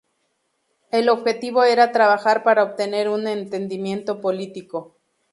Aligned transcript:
El 0.89 1.09
objetivo 1.09 1.63
era 1.63 1.91
trabajar 1.91 2.41
para 2.41 2.63
obtener 2.63 3.07
un 3.07 3.27
entendimiento 3.27 4.19
político. 4.19 4.95